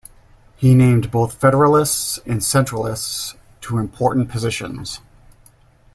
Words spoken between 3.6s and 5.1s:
to important positions.